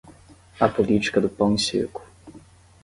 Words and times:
A 0.59 0.67
política 0.67 1.21
do 1.21 1.29
pão 1.29 1.53
e 1.53 1.59
circo 1.59 2.01